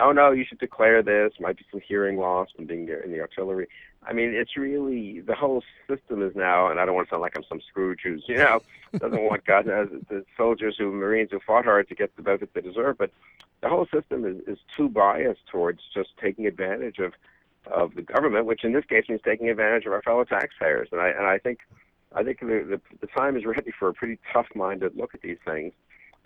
Oh 0.00 0.12
no, 0.12 0.30
you 0.30 0.44
should 0.44 0.58
declare 0.58 1.02
this. 1.02 1.32
Might 1.40 1.56
be 1.56 1.64
some 1.70 1.80
hearing 1.80 2.18
loss 2.18 2.48
from 2.54 2.66
being 2.66 2.88
in 2.88 3.12
the 3.12 3.20
artillery. 3.20 3.68
I 4.02 4.12
mean, 4.12 4.32
it's 4.32 4.56
really 4.56 5.20
the 5.20 5.34
whole 5.34 5.62
system 5.88 6.22
is 6.22 6.34
now, 6.36 6.70
and 6.70 6.78
I 6.78 6.86
don't 6.86 6.94
want 6.94 7.08
to 7.08 7.12
sound 7.12 7.22
like 7.22 7.36
I'm 7.36 7.44
some 7.48 7.60
Scrooge 7.68 8.00
who's 8.02 8.24
you 8.28 8.36
know 8.36 8.60
doesn't 8.98 9.22
want 9.22 9.44
God 9.44 9.66
knows 9.66 9.88
the 10.08 10.24
soldiers 10.36 10.76
who 10.78 10.92
Marines 10.92 11.30
who 11.30 11.40
fought 11.46 11.64
hard 11.64 11.88
to 11.88 11.94
get 11.94 12.14
the 12.16 12.22
benefits 12.22 12.52
they 12.54 12.60
deserve, 12.60 12.98
but 12.98 13.10
the 13.60 13.68
whole 13.68 13.86
system 13.92 14.24
is, 14.24 14.36
is 14.46 14.58
too 14.76 14.88
biased 14.88 15.46
towards 15.50 15.80
just 15.92 16.10
taking 16.20 16.46
advantage 16.46 16.98
of 16.98 17.12
of 17.66 17.94
the 17.94 18.02
government, 18.02 18.46
which 18.46 18.64
in 18.64 18.72
this 18.72 18.84
case 18.84 19.04
means 19.08 19.20
taking 19.24 19.50
advantage 19.50 19.84
of 19.84 19.92
our 19.92 20.02
fellow 20.02 20.24
taxpayers. 20.24 20.88
And 20.92 21.00
I 21.00 21.08
and 21.08 21.26
I 21.26 21.38
think 21.38 21.60
I 22.14 22.22
think 22.22 22.40
the 22.40 22.46
the, 22.46 22.80
the 23.00 23.06
time 23.08 23.36
is 23.36 23.44
ready 23.44 23.72
for 23.78 23.88
a 23.88 23.94
pretty 23.94 24.18
tough-minded 24.32 24.96
look 24.96 25.14
at 25.14 25.22
these 25.22 25.38
things, 25.44 25.72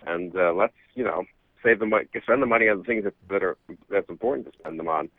and 0.05 0.35
uh, 0.35 0.53
let's 0.53 0.73
you 0.95 1.03
know 1.03 1.25
save 1.63 1.79
the 1.79 1.85
money, 1.85 2.05
spend 2.23 2.41
the 2.41 2.45
money 2.47 2.67
on 2.69 2.79
the 2.79 2.83
things 2.83 3.03
that, 3.05 3.13
that 3.29 3.43
are 3.43 3.57
that's 3.89 4.09
important 4.09 4.51
to 4.51 4.57
spend 4.59 4.79
them 4.79 4.87
on. 4.87 5.09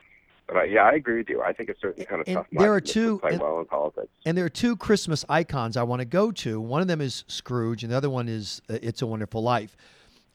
But 0.46 0.56
I, 0.58 0.64
yeah, 0.64 0.82
I 0.84 0.92
agree 0.92 1.16
with 1.18 1.30
you. 1.30 1.40
I 1.42 1.54
think 1.54 1.70
it's 1.70 1.80
certainly 1.80 2.04
kind 2.04 2.20
of 2.20 2.26
And 2.28 2.36
tough. 2.36 2.46
there 2.52 2.72
are 2.72 2.80
two- 2.80 3.18
play 3.20 3.32
and- 3.32 3.40
well 3.40 3.58
in 3.60 3.64
politics. 3.66 4.08
And 4.26 4.36
there 4.36 4.44
are 4.44 4.50
two 4.50 4.76
Christmas 4.76 5.24
icons 5.28 5.76
I 5.76 5.82
want 5.84 6.00
to 6.00 6.04
go 6.04 6.30
to. 6.32 6.60
One 6.60 6.82
of 6.82 6.86
them 6.88 7.00
is 7.00 7.24
Scrooge, 7.28 7.82
and 7.82 7.90
the 7.90 7.96
other 7.96 8.10
one 8.10 8.28
is 8.28 8.60
uh, 8.68 8.76
It's 8.82 9.00
a 9.00 9.06
Wonderful 9.06 9.42
Life. 9.42 9.74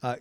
Uh, 0.02 0.16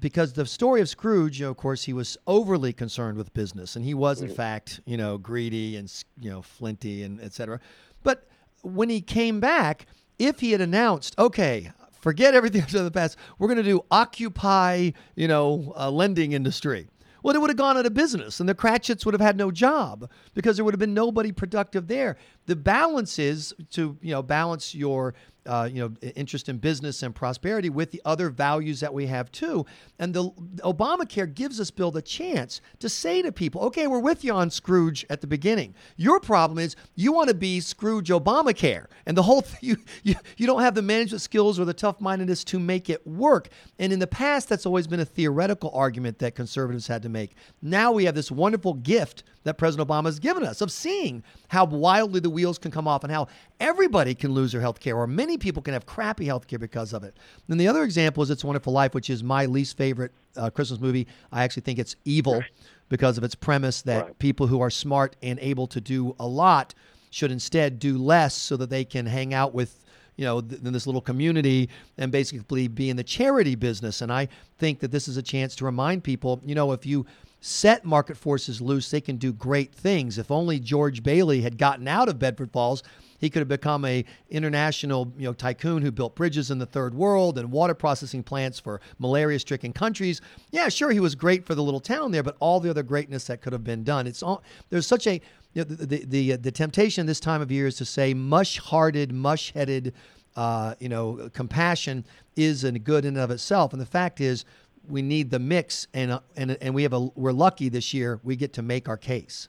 because 0.00 0.34
the 0.34 0.44
story 0.44 0.82
of 0.82 0.88
Scrooge, 0.88 1.40
you 1.40 1.46
know, 1.46 1.50
of 1.50 1.56
course, 1.56 1.82
he 1.84 1.94
was 1.94 2.18
overly 2.26 2.72
concerned 2.74 3.16
with 3.16 3.32
business, 3.32 3.74
and 3.74 3.84
he 3.84 3.94
was, 3.94 4.20
in 4.20 4.28
fact, 4.28 4.80
you 4.84 4.96
know, 4.98 5.16
greedy 5.16 5.76
and 5.76 5.90
you 6.20 6.30
know, 6.30 6.42
flinty 6.42 7.02
and 7.02 7.18
etc. 7.22 7.58
But 8.02 8.28
when 8.62 8.90
he 8.90 9.00
came 9.00 9.40
back, 9.40 9.86
if 10.18 10.40
he 10.40 10.52
had 10.52 10.60
announced, 10.60 11.18
okay, 11.18 11.72
forget 12.04 12.34
everything 12.34 12.60
from 12.62 12.84
the 12.84 12.90
past, 12.90 13.16
we're 13.38 13.48
going 13.48 13.56
to 13.56 13.62
do 13.64 13.82
Occupy, 13.90 14.90
you 15.16 15.26
know, 15.26 15.72
uh, 15.76 15.90
lending 15.90 16.32
industry. 16.32 16.86
Well, 17.22 17.34
it 17.34 17.40
would 17.40 17.48
have 17.48 17.56
gone 17.56 17.78
out 17.78 17.86
of 17.86 17.94
business, 17.94 18.38
and 18.38 18.46
the 18.46 18.54
Cratchits 18.54 19.06
would 19.06 19.14
have 19.14 19.20
had 19.22 19.38
no 19.38 19.50
job 19.50 20.10
because 20.34 20.56
there 20.56 20.64
would 20.66 20.74
have 20.74 20.78
been 20.78 20.92
nobody 20.92 21.32
productive 21.32 21.88
there. 21.88 22.18
The 22.44 22.56
balance 22.56 23.18
is 23.18 23.54
to 23.70 23.96
you 24.02 24.12
know 24.12 24.22
balance 24.22 24.74
your 24.74 25.14
uh, 25.46 25.68
you 25.70 25.80
know 25.80 26.10
interest 26.14 26.48
in 26.48 26.58
business 26.58 27.02
and 27.02 27.14
prosperity 27.14 27.70
with 27.70 27.90
the 27.90 28.02
other 28.04 28.30
values 28.30 28.80
that 28.80 28.92
we 28.92 29.06
have 29.06 29.30
too. 29.32 29.66
And 29.98 30.14
the 30.14 30.30
Obamacare 30.62 31.32
gives 31.32 31.60
us, 31.60 31.70
Bill, 31.70 31.90
the 31.90 32.02
chance 32.02 32.60
to 32.80 32.88
say 32.88 33.22
to 33.22 33.32
people, 33.32 33.60
"Okay, 33.62 33.86
we're 33.86 33.98
with 33.98 34.24
you 34.24 34.32
on 34.32 34.50
Scrooge 34.50 35.04
at 35.10 35.20
the 35.20 35.26
beginning. 35.26 35.74
Your 35.96 36.20
problem 36.20 36.58
is 36.58 36.76
you 36.94 37.12
want 37.12 37.28
to 37.28 37.34
be 37.34 37.60
Scrooge 37.60 38.08
Obamacare, 38.08 38.86
and 39.06 39.16
the 39.16 39.22
whole 39.22 39.42
th- 39.42 39.62
you 39.62 39.76
you 40.02 40.14
you 40.36 40.46
don't 40.46 40.62
have 40.62 40.74
the 40.74 40.82
management 40.82 41.22
skills 41.22 41.58
or 41.58 41.64
the 41.64 41.74
tough 41.74 42.00
mindedness 42.00 42.44
to 42.44 42.58
make 42.58 42.90
it 42.90 43.06
work. 43.06 43.48
And 43.78 43.92
in 43.92 43.98
the 43.98 44.06
past, 44.06 44.48
that's 44.48 44.66
always 44.66 44.86
been 44.86 45.00
a 45.00 45.04
theoretical 45.04 45.70
argument 45.74 46.18
that 46.20 46.34
conservatives 46.34 46.86
had 46.86 47.02
to 47.02 47.08
make. 47.08 47.34
Now 47.62 47.92
we 47.92 48.04
have 48.04 48.14
this 48.14 48.30
wonderful 48.30 48.74
gift 48.74 49.24
that 49.44 49.56
President 49.58 49.88
Obama 49.88 50.06
has 50.06 50.18
given 50.18 50.42
us 50.44 50.60
of 50.60 50.70
seeing 50.72 51.22
how 51.48 51.64
wildly 51.64 52.20
the 52.20 52.30
wheels 52.30 52.58
can 52.58 52.70
come 52.70 52.88
off 52.88 53.04
and 53.04 53.12
how 53.12 53.28
everybody 53.60 54.14
can 54.14 54.32
lose 54.32 54.52
their 54.52 54.60
health 54.60 54.80
care 54.80 54.96
or 54.96 55.06
many 55.06 55.38
people 55.38 55.62
can 55.62 55.72
have 55.74 55.86
crappy 55.86 56.26
health 56.26 56.46
care 56.46 56.58
because 56.58 56.92
of 56.92 57.04
it. 57.04 57.16
And 57.48 57.60
the 57.60 57.68
other 57.68 57.82
example 57.82 58.22
is 58.22 58.30
It's 58.30 58.42
a 58.42 58.46
Wonderful 58.46 58.72
Life, 58.72 58.94
which 58.94 59.08
is 59.10 59.22
my 59.22 59.46
least 59.46 59.76
favorite 59.76 60.12
uh, 60.36 60.50
Christmas 60.50 60.80
movie. 60.80 61.06
I 61.30 61.44
actually 61.44 61.62
think 61.62 61.78
it's 61.78 61.96
evil 62.04 62.42
because 62.88 63.16
of 63.18 63.24
its 63.24 63.34
premise 63.34 63.82
that 63.82 64.04
Right. 64.06 64.18
people 64.18 64.46
who 64.46 64.60
are 64.60 64.70
smart 64.70 65.16
and 65.22 65.38
able 65.40 65.66
to 65.68 65.80
do 65.80 66.14
a 66.18 66.26
lot 66.26 66.74
should 67.10 67.30
instead 67.30 67.78
do 67.78 67.96
less 67.96 68.34
so 68.34 68.56
that 68.56 68.70
they 68.70 68.84
can 68.84 69.06
hang 69.06 69.32
out 69.32 69.54
with 69.54 69.80
you 70.16 70.24
know 70.24 70.40
th- 70.40 70.60
in 70.62 70.72
this 70.72 70.86
little 70.86 71.00
community 71.00 71.68
and 71.98 72.10
basically 72.12 72.66
be 72.68 72.88
in 72.90 72.96
the 72.96 73.02
charity 73.02 73.54
business 73.56 74.00
and 74.00 74.12
i 74.12 74.28
think 74.58 74.78
that 74.80 74.90
this 74.92 75.08
is 75.08 75.16
a 75.16 75.22
chance 75.22 75.56
to 75.56 75.64
remind 75.64 76.04
people 76.04 76.40
you 76.44 76.54
know 76.54 76.70
if 76.72 76.86
you 76.86 77.04
set 77.44 77.84
market 77.84 78.16
forces 78.16 78.62
loose 78.62 78.90
they 78.90 79.02
can 79.02 79.18
do 79.18 79.30
great 79.30 79.74
things. 79.74 80.16
If 80.16 80.30
only 80.30 80.58
george 80.58 81.02
bailey 81.02 81.42
had 81.42 81.58
gotten 81.58 81.86
out 81.86 82.08
of 82.08 82.18
bedford 82.18 82.50
falls 82.50 82.82
he 83.18 83.28
could 83.28 83.40
have 83.40 83.48
become 83.48 83.84
a 83.84 84.02
international 84.30 85.12
you 85.18 85.26
know 85.26 85.34
tycoon 85.34 85.82
who 85.82 85.92
built 85.92 86.14
bridges 86.14 86.50
in 86.50 86.58
the 86.58 86.64
third 86.64 86.94
world 86.94 87.36
and 87.36 87.52
water 87.52 87.74
processing 87.74 88.22
plants 88.22 88.58
for 88.58 88.80
malaria 88.98 89.38
stricken 89.38 89.74
countries. 89.74 90.22
Yeah 90.52 90.70
sure 90.70 90.90
he 90.90 91.00
was 91.00 91.14
great 91.14 91.44
for 91.44 91.54
the 91.54 91.62
little 91.62 91.80
town 91.80 92.12
there 92.12 92.22
but 92.22 92.36
all 92.40 92.60
the 92.60 92.70
other 92.70 92.82
greatness 92.82 93.26
that 93.26 93.42
could 93.42 93.52
have 93.52 93.64
been 93.64 93.84
done. 93.84 94.06
It's 94.06 94.22
all 94.22 94.42
there's 94.70 94.86
such 94.86 95.06
a 95.06 95.20
you 95.52 95.62
know, 95.62 95.64
the, 95.64 95.86
the, 95.86 96.04
the, 96.06 96.36
the 96.36 96.50
temptation 96.50 97.04
this 97.04 97.20
time 97.20 97.42
of 97.42 97.52
year 97.52 97.66
is 97.66 97.76
to 97.76 97.84
say 97.84 98.12
mush-hearted, 98.12 99.12
mush-headed, 99.12 99.94
uh, 100.34 100.74
you 100.80 100.88
know, 100.88 101.30
compassion 101.32 102.04
is 102.34 102.64
a 102.64 102.72
good 102.72 103.04
in 103.04 103.14
and 103.14 103.22
of 103.22 103.30
itself. 103.30 103.72
And 103.72 103.80
the 103.80 103.86
fact 103.86 104.20
is, 104.20 104.44
we 104.88 105.02
need 105.02 105.30
the 105.30 105.38
mix, 105.38 105.86
and 105.94 106.12
uh, 106.12 106.20
and 106.36 106.56
and 106.60 106.74
we 106.74 106.82
have 106.82 106.92
a 106.92 107.00
we're 107.00 107.32
lucky 107.32 107.68
this 107.68 107.92
year 107.94 108.20
we 108.22 108.36
get 108.36 108.52
to 108.54 108.62
make 108.62 108.88
our 108.88 108.96
case. 108.96 109.48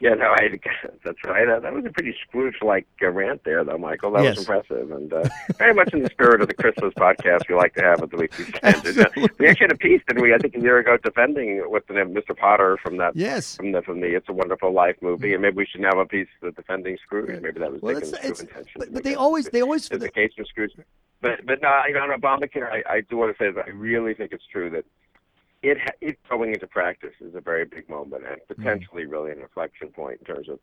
Yeah, 0.00 0.14
no, 0.14 0.26
I, 0.26 0.58
that's 1.04 1.18
right. 1.24 1.48
Uh, 1.48 1.60
that 1.60 1.72
was 1.72 1.84
a 1.86 1.90
pretty 1.90 2.14
Scrooge-like 2.26 2.86
uh, 3.00 3.08
rant 3.10 3.42
there, 3.44 3.62
though, 3.64 3.78
Michael. 3.78 4.10
That 4.10 4.24
Yes. 4.24 4.36
was 4.36 4.46
impressive, 4.48 4.90
and 4.90 5.10
uh, 5.12 5.22
very 5.56 5.72
much 5.72 5.94
in 5.94 6.02
the 6.02 6.10
spirit 6.10 6.42
of 6.42 6.48
the 6.48 6.52
Christmas 6.54 6.92
podcast 6.94 7.48
we 7.48 7.54
like 7.54 7.74
to 7.76 7.82
have 7.82 8.02
at 8.02 8.10
the 8.10 8.16
Weekly 8.16 8.44
Standard. 8.56 8.98
Uh, 8.98 9.28
we 9.38 9.46
actually 9.48 9.64
had 9.68 9.72
a 9.72 9.76
piece, 9.78 10.02
didn't 10.08 10.22
we? 10.22 10.34
I 10.34 10.38
think 10.38 10.56
a 10.56 10.60
year 10.60 10.78
ago, 10.78 10.98
defending 11.02 11.58
what's 11.70 11.86
the 11.86 11.94
name, 11.94 12.12
Mr. 12.12 12.36
Potter 12.36 12.76
from 12.82 12.96
that 12.98 13.14
Yes. 13.16 13.56
from 13.56 13.70
the 13.72 13.82
from 13.82 14.00
the 14.00 14.08
It's 14.14 14.28
a 14.28 14.32
Wonderful 14.32 14.72
Life 14.72 14.96
movie, 15.00 15.32
and 15.32 15.40
maybe 15.40 15.56
we 15.58 15.66
should 15.66 15.82
have 15.84 15.96
a 15.96 16.04
piece 16.04 16.28
defending 16.42 16.98
Scrooge. 17.02 17.40
Maybe 17.40 17.60
that 17.60 17.72
was 17.72 17.80
Well, 17.80 17.94
Dickens' 17.94 18.12
it's, 18.14 18.20
true 18.20 18.30
it's 18.30 18.40
intention. 18.40 18.72
but, 18.78 18.92
but 18.92 19.04
they 19.04 19.14
always 19.14 19.48
they 19.48 19.60
always 19.62 19.88
the 19.88 20.10
case 20.10 20.32
for 20.36 20.44
Scrooge. 20.44 20.72
But 21.24 21.46
but 21.46 21.62
no, 21.62 21.80
you 21.88 21.94
know, 21.94 22.02
on 22.02 22.20
Obamacare, 22.20 22.70
I, 22.70 22.96
I 22.96 23.00
do 23.00 23.16
want 23.16 23.34
to 23.34 23.42
say 23.42 23.50
that 23.50 23.64
I 23.66 23.70
really 23.70 24.12
think 24.12 24.32
it's 24.32 24.44
true 24.52 24.68
that 24.68 24.84
it 25.62 25.78
it 26.02 26.18
going 26.28 26.52
into 26.52 26.66
practice 26.66 27.14
is 27.18 27.34
a 27.34 27.40
very 27.40 27.64
big 27.64 27.88
moment 27.88 28.24
and 28.26 28.36
hmm. 28.46 28.54
potentially 28.54 29.06
really 29.06 29.32
an 29.32 29.40
inflection 29.40 29.88
point 29.88 30.20
in 30.20 30.34
terms 30.34 30.50
of 30.50 30.58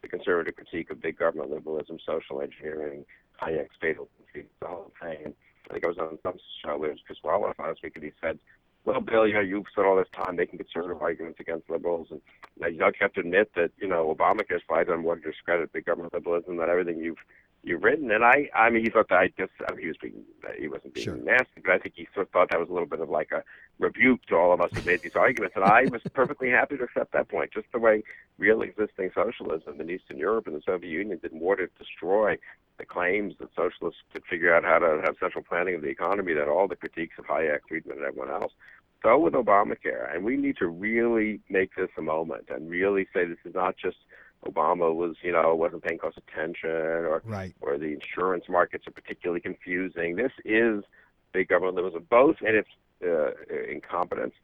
the 0.00 0.08
conservative 0.08 0.56
critique 0.56 0.90
of 0.90 1.02
big 1.02 1.18
government 1.18 1.50
liberalism, 1.50 1.98
social 2.06 2.40
engineering, 2.40 3.04
Hayek's 3.42 3.76
fatal 3.78 4.08
conceit, 4.16 4.50
the 4.60 4.66
whole 4.66 4.90
thing. 5.02 5.18
And 5.26 5.34
I 5.68 5.74
think 5.74 5.84
I 5.84 5.88
was 5.88 5.98
on 5.98 6.18
some 6.22 6.38
show 6.64 6.78
with 6.78 6.96
Chris 7.04 7.18
Wallace 7.22 7.54
last 7.58 7.82
week, 7.82 7.96
and 7.96 8.04
he 8.04 8.12
said, 8.22 8.38
"Well, 8.86 9.02
Bill, 9.02 9.28
you 9.28 9.34
know, 9.34 9.40
you've 9.40 9.66
spent 9.70 9.86
all 9.86 9.96
this 9.96 10.08
time 10.14 10.36
making 10.36 10.60
conservative 10.60 11.02
arguments 11.02 11.40
against 11.40 11.68
liberals, 11.68 12.08
and 12.10 12.22
now 12.58 12.68
you 12.68 12.78
don't 12.78 12.96
have 13.00 13.12
to 13.14 13.20
admit 13.20 13.50
that 13.54 13.70
you 13.76 13.88
know 13.88 14.14
Obamacare's 14.14 14.62
probably 14.66 14.86
done 14.86 15.02
more 15.02 15.16
to 15.16 15.30
discredit 15.30 15.74
big 15.74 15.84
government 15.84 16.14
liberalism 16.14 16.56
than 16.56 16.70
everything 16.70 17.00
you've 17.00 17.18
you've 17.66 17.82
written." 17.84 18.10
And 18.10 18.24
I, 18.24 18.48
I 18.54 18.70
mean, 18.70 18.82
he 18.82 18.90
thought 18.90 19.08
that 19.10 19.18
I 19.18 19.28
guess 19.28 19.48
I 19.68 19.72
mean, 19.72 19.82
he 19.82 19.88
was 19.88 19.96
being 20.00 20.24
he 20.58 20.68
wasn't 20.68 20.94
being 20.94 21.04
Sure. 21.04 21.16
nasty, 21.16 21.60
but 21.62 21.72
I 21.72 21.78
think 21.78 21.94
he 21.96 22.08
sort 22.14 22.26
of 22.26 22.32
thought 22.32 22.50
that 22.50 22.58
was 22.60 22.70
a 22.70 22.72
little 22.72 22.88
bit 22.88 23.00
of 23.00 23.10
like 23.10 23.32
a 23.32 23.44
rebuke 23.78 24.24
to 24.26 24.36
all 24.36 24.54
of 24.54 24.60
us 24.62 24.70
who 24.72 24.82
made 24.82 25.02
these 25.02 25.16
arguments, 25.16 25.54
and 25.56 25.64
I 25.64 25.84
was 25.92 26.00
perfectly 26.14 26.48
happy 26.50 26.78
to 26.78 26.84
accept 26.84 27.12
that 27.12 27.28
point. 27.28 27.52
Just 27.52 27.66
the 27.72 27.78
way 27.78 28.02
real 28.38 28.62
existing 28.62 29.10
socialism 29.14 29.80
in 29.80 29.90
Eastern 29.90 30.16
Europe 30.18 30.46
and 30.46 30.56
the 30.56 30.62
Soviet 30.64 30.90
Union 30.90 31.18
did 31.18 31.32
more 31.34 31.56
to 31.56 31.66
destroy 31.78 32.38
the 32.78 32.84
claims 32.84 33.34
that 33.40 33.48
socialists 33.54 34.02
could 34.12 34.24
figure 34.24 34.54
out 34.54 34.64
how 34.64 34.78
to 34.78 35.00
have 35.04 35.16
central 35.18 35.42
planning 35.42 35.74
of 35.74 35.82
the 35.82 35.88
economy 35.88 36.34
than 36.34 36.48
all 36.48 36.68
the 36.68 36.76
critiques 36.76 37.18
of 37.18 37.24
Hayek, 37.26 37.60
Friedman, 37.68 37.98
and 37.98 38.06
everyone 38.06 38.30
else. 38.30 38.52
So 39.02 39.18
with 39.18 39.34
Obamacare, 39.34 40.14
and 40.14 40.24
we 40.24 40.36
need 40.36 40.56
to 40.58 40.66
really 40.66 41.40
make 41.48 41.74
this 41.76 41.90
a 41.96 42.02
moment 42.02 42.46
and 42.48 42.68
really 42.68 43.06
say 43.14 43.24
this 43.24 43.38
is 43.44 43.54
not 43.54 43.76
just 43.76 43.98
Obama 44.44 44.94
was, 44.94 45.16
you 45.22 45.32
know, 45.32 45.54
wasn't 45.54 45.82
paying 45.82 45.98
close 45.98 46.14
attention 46.16 46.70
or 46.70 47.22
right. 47.24 47.54
or 47.60 47.78
the 47.78 47.92
insurance 47.92 48.44
markets 48.48 48.86
are 48.86 48.92
particularly 48.92 49.40
confusing. 49.40 50.16
This 50.16 50.32
is 50.44 50.84
big 51.32 51.48
government 51.48 51.76
liberalism, 51.76 52.06
both 52.08 52.36
in 52.42 52.54
its 52.54 52.68
uh, 53.04 53.30
incompetence 53.70 54.34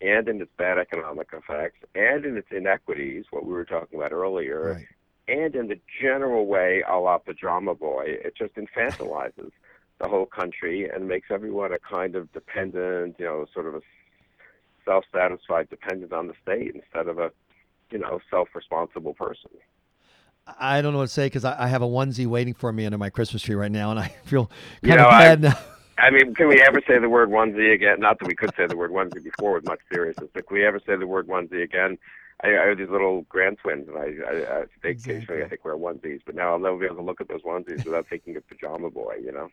and 0.00 0.28
in 0.28 0.40
its 0.42 0.50
bad 0.56 0.78
economic 0.78 1.28
effects 1.32 1.78
and 1.94 2.24
in 2.24 2.36
its 2.36 2.48
inequities, 2.50 3.26
what 3.30 3.46
we 3.46 3.52
were 3.52 3.64
talking 3.64 3.98
about 3.98 4.12
earlier, 4.12 4.74
Right. 4.74 4.86
and 5.28 5.54
in 5.54 5.68
the 5.68 5.78
general 6.00 6.46
way 6.46 6.82
a 6.88 6.98
la 6.98 7.18
Pajama 7.18 7.74
Boy. 7.74 8.04
It 8.06 8.34
just 8.36 8.54
infantilizes 8.56 9.52
the 10.00 10.08
whole 10.08 10.26
country 10.26 10.88
and 10.88 11.06
makes 11.06 11.30
everyone 11.30 11.72
a 11.72 11.78
kind 11.78 12.16
of 12.16 12.32
dependent, 12.32 13.16
you 13.18 13.26
know, 13.26 13.46
sort 13.54 13.66
of 13.66 13.76
a 13.76 13.82
self-satisfied 14.84 15.70
dependent 15.70 16.12
on 16.12 16.26
the 16.26 16.34
state 16.42 16.74
instead 16.74 17.06
of 17.06 17.18
a, 17.18 17.30
you 17.92 17.98
know, 17.98 18.20
self-responsible 18.30 19.14
person. 19.14 19.50
I 20.58 20.82
don't 20.82 20.92
know 20.92 20.98
what 20.98 21.04
to 21.06 21.12
say 21.12 21.26
because 21.26 21.44
I, 21.44 21.64
I 21.64 21.66
have 21.68 21.82
a 21.82 21.86
onesie 21.86 22.26
waiting 22.26 22.54
for 22.54 22.72
me 22.72 22.84
under 22.84 22.98
my 22.98 23.10
Christmas 23.10 23.42
tree 23.42 23.54
right 23.54 23.70
now, 23.70 23.90
and 23.90 24.00
I 24.00 24.08
feel 24.24 24.50
You 24.82 24.96
know, 24.96 25.06
of 25.06 25.12
I- 25.12 25.34
now. 25.36 25.58
I 25.98 26.10
mean, 26.10 26.34
can 26.34 26.48
we 26.48 26.60
ever 26.62 26.80
say 26.88 26.98
the 26.98 27.08
word 27.08 27.28
onesie 27.28 27.72
again? 27.74 28.00
Not 28.00 28.18
that 28.18 28.24
we 28.24 28.34
could 28.34 28.50
say 28.56 28.66
the 28.66 28.76
word 28.76 28.90
onesie 28.90 29.22
before 29.22 29.52
with 29.52 29.64
much 29.64 29.78
seriousness, 29.92 30.30
but 30.34 30.48
can 30.48 30.56
we 30.56 30.64
ever 30.66 30.80
say 30.84 30.96
the 30.96 31.06
word 31.06 31.28
onesie 31.28 31.62
again? 31.62 31.96
I, 32.42 32.48
I 32.48 32.66
have 32.68 32.78
these 32.78 32.88
little 32.88 33.22
grand 33.28 33.58
twins, 33.62 33.86
and 33.88 33.96
I, 33.98 34.00
I, 34.26 34.60
I 34.60 34.64
they 34.82 34.88
Exactly. 34.88 35.14
occasionally 35.16 35.44
I 35.44 35.48
think 35.48 35.64
wear 35.64 35.76
onesies, 35.76 36.20
but 36.26 36.34
now 36.34 36.52
I'll 36.52 36.58
never 36.58 36.76
be 36.76 36.86
able 36.86 36.96
to 36.96 37.02
look 37.02 37.20
at 37.20 37.28
those 37.28 37.42
onesies 37.42 37.84
without 37.84 38.06
thinking 38.08 38.36
of 38.36 38.48
Pajama 38.48 38.90
Boy. 38.90 39.18
You 39.22 39.30
know, 39.32 39.48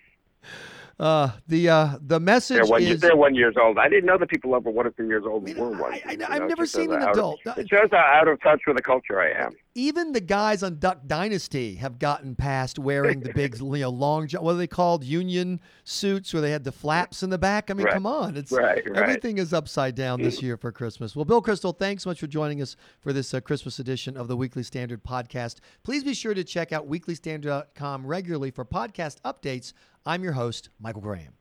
Uh, 0.99 1.31
the 1.47 1.69
uh, 1.69 1.97
the 2.01 2.19
message 2.19 2.57
they're 2.57 2.65
one, 2.65 2.83
is 2.83 2.99
they're 2.99 3.15
one 3.15 3.33
years 3.33 3.55
old. 3.61 3.77
I 3.77 3.87
didn't 3.87 4.05
know 4.05 4.17
that 4.17 4.27
people 4.29 4.53
over 4.53 4.69
one 4.69 4.85
or 4.85 4.89
two 4.91 5.05
years 5.07 5.23
old 5.25 5.43
I 5.43 5.53
mean, 5.53 5.57
were 5.57 5.73
I- 5.85 5.99
onesies. 6.01 6.21
I, 6.29 6.35
I've 6.35 6.41
it 6.41 6.47
never 6.49 6.65
seen 6.65 6.91
an 6.91 7.01
out 7.01 7.11
of- 7.11 7.15
adult. 7.17 7.39
it 7.57 7.69
shows 7.69 7.87
how 7.91 7.97
out 7.99 8.27
of 8.27 8.41
touch 8.41 8.59
with 8.67 8.75
the 8.75 8.81
culture 8.83 9.17
I 9.21 9.31
am. 9.31 9.53
even 9.75 10.11
the 10.11 10.19
guys 10.19 10.61
on 10.61 10.77
Duck 10.77 11.07
Dynasty 11.07 11.75
have 11.75 11.99
gotten 11.99 12.35
past 12.35 12.77
wearing 12.77 13.21
the 13.21 13.31
big, 13.31 13.57
you 13.61 13.65
know, 13.77 13.89
long, 13.89 14.27
what 14.41 14.51
are 14.55 14.57
they 14.57 14.67
called, 14.67 15.05
union 15.05 15.61
suits, 15.85 16.33
where 16.33 16.41
they 16.41 16.51
had 16.51 16.65
the 16.65 16.71
flaps 16.73 17.23
in 17.23 17.29
the 17.29 17.37
back. 17.37 17.71
I 17.71 17.75
mean, 17.75 17.85
Right. 17.85 17.93
come 17.93 18.05
on, 18.05 18.35
it's 18.35 18.51
Right, 18.51 18.83
right. 18.89 18.97
everything 19.01 19.37
is 19.37 19.53
upside 19.53 19.95
down 19.95 20.21
this 20.21 20.41
year 20.41 20.57
for 20.57 20.73
Christmas. 20.73 21.15
Well, 21.15 21.23
Bill 21.23 21.41
Kristol, 21.41 21.77
thanks 21.79 22.03
so 22.03 22.09
much 22.09 22.19
for 22.19 22.27
joining 22.27 22.61
us 22.61 22.75
for 22.99 23.13
this 23.13 23.33
uh, 23.33 23.39
Christmas 23.39 23.79
edition 23.79 24.17
of 24.17 24.27
the 24.27 24.35
Weekly 24.35 24.63
Standard 24.63 25.01
podcast. 25.01 25.59
Please 25.83 26.03
be 26.03 26.13
sure 26.13 26.33
to 26.33 26.43
check 26.43 26.73
out 26.73 26.89
weeklystandard.com 26.89 28.05
regularly 28.05 28.51
for 28.51 28.65
podcast 28.65 29.21
updates. 29.21 29.71
I'm 30.05 30.23
your 30.23 30.33
host, 30.33 30.69
Michael 30.89 31.01
Graham. 31.03 31.38